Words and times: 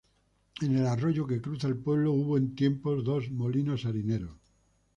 En 0.61 0.75
el 0.75 0.87
arroyo 0.87 1.27
que 1.27 1.39
cruza 1.39 1.67
el 1.67 1.77
pueblo 1.77 2.11
hubo 2.11 2.35
en 2.35 2.55
tiempos 2.55 3.03
dos 3.03 3.29
molinos 3.29 3.85
harineros. 3.85 4.35